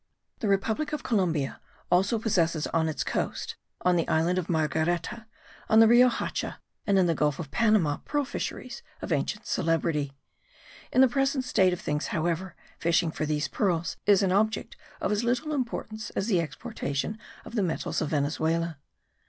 [0.39, 5.27] The republic of Columbia also possesses on its coast, on the island of Marguerita,
[5.69, 10.13] on the Rio Hacha and in the gulf of Panama pearl fisheries of ancient celebrity.
[10.91, 15.11] In the present state of things, however, fishing for these pearls is an object of
[15.11, 18.79] as little importance as the exportation of the metals of Venezuela.